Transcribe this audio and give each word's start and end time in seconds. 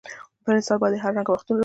پر 0.45 0.53
انسان 0.57 0.77
باندي 0.81 0.97
هر 1.03 1.11
رنګه 1.17 1.31
وختونه 1.31 1.55
راځي. 1.57 1.59